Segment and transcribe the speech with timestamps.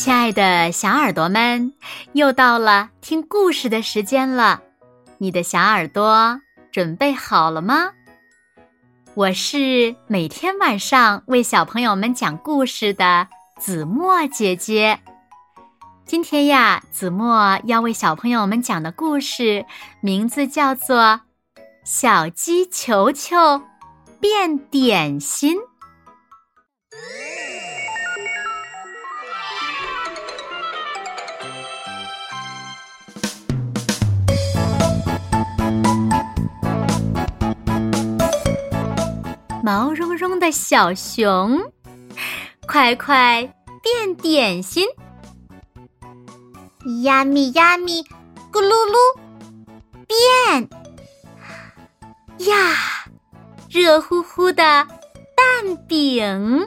[0.00, 1.74] 亲爱的小耳朵们，
[2.14, 4.62] 又到了听故事的时间了。
[5.18, 6.40] 你的小耳朵
[6.72, 7.90] 准备好了吗？
[9.12, 14.98] 我是每天晚上为小朋友们讲故事的子墨姐姐。
[16.06, 19.66] 今天呀，子墨要为小朋友们讲的故事
[20.00, 20.96] 名字叫做
[21.84, 23.60] 《小鸡球球
[24.18, 25.58] 变点心》。
[39.62, 41.60] 毛茸茸的小熊，
[42.66, 43.42] 快快
[43.82, 44.86] 变点心！
[47.02, 48.02] 呀咪呀咪，
[48.50, 48.96] 咕噜噜，
[50.06, 50.68] 变！
[52.48, 52.74] 呀，
[53.68, 54.62] 热乎乎的
[55.36, 56.66] 蛋饼，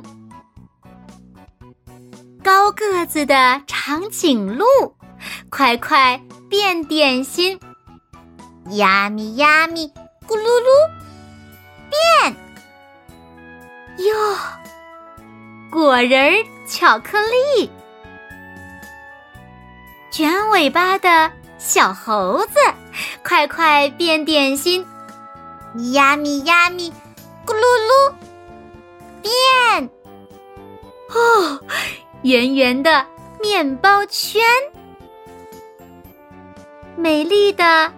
[2.44, 4.66] 高个子的长颈鹿，
[5.50, 7.60] 快快变点心！
[8.70, 9.88] 呀咪呀咪，
[10.28, 10.68] 咕噜噜，
[12.22, 12.43] 变！
[13.98, 14.38] 哟，
[15.70, 17.20] 果仁儿巧克
[17.56, 17.70] 力，
[20.10, 22.54] 卷尾巴的小猴子，
[23.24, 24.84] 快快变点心！
[25.94, 26.92] 呀咪呀咪，
[27.46, 28.14] 咕噜噜，
[29.22, 29.90] 变！
[31.10, 31.60] 哦，
[32.24, 33.06] 圆圆的
[33.40, 34.42] 面包圈，
[36.96, 37.92] 美丽的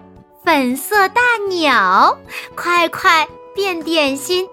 [0.44, 2.18] 粉色大鸟，
[2.54, 4.46] 快快变点心！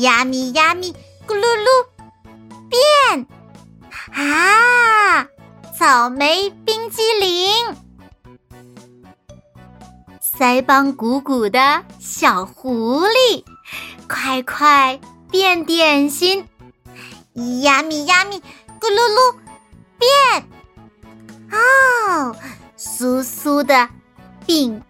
[0.00, 0.92] 呀咪呀咪，
[1.26, 1.86] 咕噜噜，
[2.68, 3.26] 变！
[4.12, 5.28] 啊，
[5.78, 7.76] 草莓冰激凌，
[10.20, 13.44] 腮帮鼓鼓的小狐狸，
[14.08, 14.98] 快快
[15.30, 16.48] 变点心！
[17.62, 18.40] 呀咪呀咪，
[18.80, 19.36] 咕噜噜，
[19.98, 20.48] 变！
[21.52, 22.34] 哦，
[22.76, 23.88] 酥酥的
[24.44, 24.82] 饼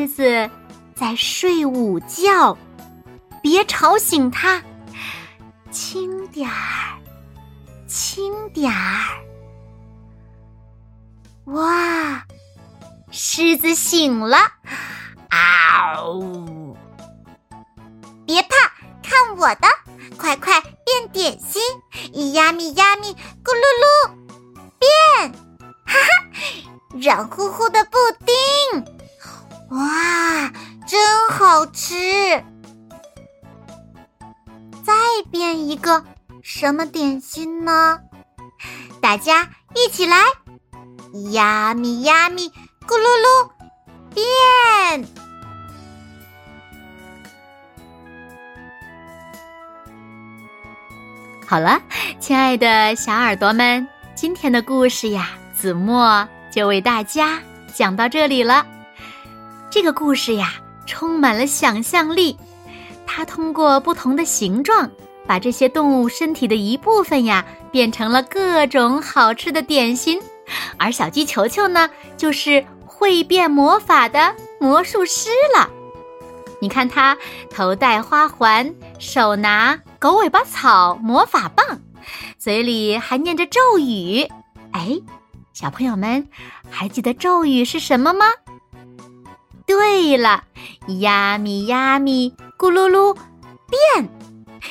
[0.00, 0.50] 狮子
[0.94, 2.56] 在睡午觉，
[3.42, 4.62] 别吵醒它。
[5.70, 6.98] 轻点儿，
[7.86, 9.04] 轻点儿。
[11.52, 12.24] 哇，
[13.10, 14.38] 狮子醒了！
[15.28, 16.74] 啊呜！
[18.24, 18.48] 别怕，
[19.02, 19.68] 看我的，
[20.16, 21.60] 快快变点心！
[22.14, 23.12] 咿呀咪呀咪，
[23.44, 24.14] 咕噜噜，
[24.78, 25.32] 变！
[25.84, 26.24] 哈哈，
[26.98, 28.34] 软乎乎的布丁。
[29.70, 30.50] 哇，
[30.84, 30.98] 真
[31.30, 31.94] 好吃！
[34.84, 34.92] 再
[35.30, 36.04] 变一个
[36.42, 38.00] 什么点心呢？
[39.00, 40.16] 大家一起来！
[41.30, 42.48] 呀咪呀咪，
[42.84, 43.50] 咕噜噜，
[44.12, 45.06] 变！
[51.46, 51.80] 好了，
[52.18, 53.86] 亲爱的小耳朵们，
[54.16, 57.40] 今天的故事呀，子墨就为大家
[57.72, 58.66] 讲到这里了。
[59.70, 60.54] 这个故事呀，
[60.84, 62.36] 充满了想象力。
[63.06, 64.90] 它通过不同的形状，
[65.28, 70.20] 把这些动物身体的一部分呀，变成了各种好吃的点心。
[70.76, 75.70] 而小鸡球球呢，就是会变魔法的魔术师了。
[76.60, 77.16] 你看它
[77.48, 81.80] 头戴花环，手拿狗尾巴草魔法棒，
[82.38, 84.28] 嘴里还念着咒语。
[84.72, 84.98] 哎，
[85.52, 86.28] 小朋友们，
[86.68, 88.26] 还记得咒语是什么吗？
[89.70, 90.42] 对了，
[90.98, 93.16] 呀咪呀咪，咕噜噜，
[93.68, 94.08] 变！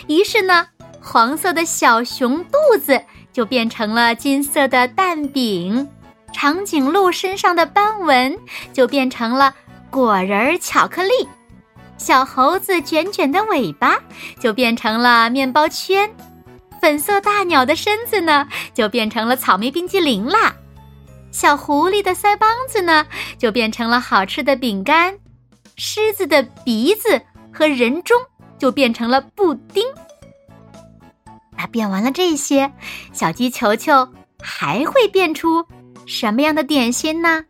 [0.07, 0.67] 于是呢，
[1.01, 3.01] 黄色的小熊肚子
[3.31, 5.87] 就变成了金色的蛋饼，
[6.33, 8.37] 长颈鹿身上的斑纹
[8.73, 9.55] 就变成了
[9.89, 11.29] 果仁巧克力，
[11.97, 13.97] 小猴子卷卷的尾巴
[14.37, 16.13] 就变成了面包圈，
[16.81, 20.53] 粉色大鸟的身子呢就变成了草莓冰激凌啦。
[21.31, 23.05] 小狐狸的腮帮子呢，
[23.37, 25.13] 就变成了好吃的饼干；
[25.77, 27.21] 狮子的鼻子
[27.53, 28.17] 和人中
[28.57, 29.83] 就变成了布丁。
[31.57, 32.71] 那变完了这些，
[33.13, 34.07] 小鸡球球
[34.41, 35.65] 还会变出
[36.05, 37.43] 什么样的点心呢？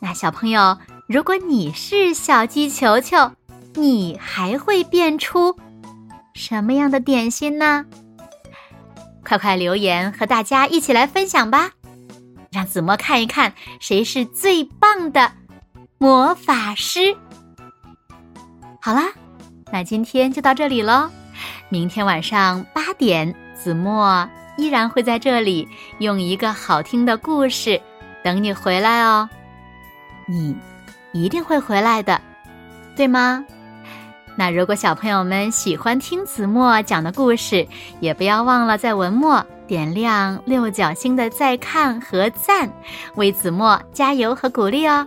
[0.00, 0.76] 那小朋友，
[1.06, 3.30] 如果你是小鸡球球，
[3.74, 5.56] 你还会变出
[6.34, 7.84] 什么样的点心呢？
[9.24, 11.70] 快快留言和大家一起来分享吧！
[12.52, 15.32] 让子墨看一看谁是最棒的
[15.96, 17.16] 魔法师。
[18.80, 19.04] 好啦，
[19.72, 21.08] 那今天就到这里喽。
[21.70, 24.28] 明天晚上八点，子墨
[24.58, 25.66] 依然会在这里
[25.98, 27.80] 用一个好听的故事
[28.22, 29.28] 等你回来哦。
[30.26, 30.54] 你
[31.14, 32.20] 一定会回来的，
[32.94, 33.44] 对吗？
[34.36, 37.66] 那如果小朋友们喜欢听子墨讲的故事，
[38.00, 42.70] 也不要忘了在文末点亮六角星的再看和赞，
[43.16, 45.06] 为子墨加油和鼓励哦。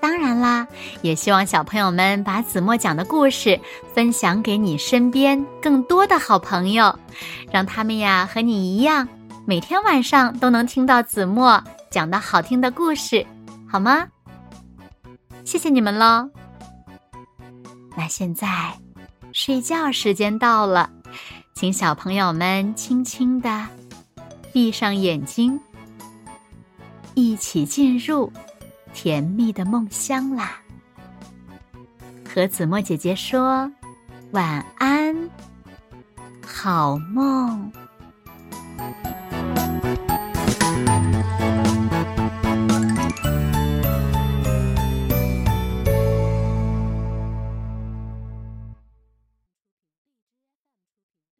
[0.00, 0.66] 当然啦，
[1.02, 3.60] 也希望小朋友们把子墨讲的故事
[3.92, 6.98] 分享给你身边更多的好朋友，
[7.52, 9.06] 让他们呀和你一样，
[9.44, 13.26] 每天晚上都能听到子墨讲的好听的故事，
[13.68, 14.08] 好吗？
[15.44, 16.30] 谢谢你们喽。
[17.96, 18.46] 那现在，
[19.32, 20.88] 睡觉时间到了，
[21.60, 23.66] 请小朋友们轻轻的
[24.50, 25.60] 闭上眼睛，
[27.12, 28.32] 一起进入。
[28.94, 30.52] 甜蜜的梦乡啦，
[32.26, 33.70] 和子墨姐姐说
[34.30, 35.14] 晚安，
[36.42, 37.70] 好梦。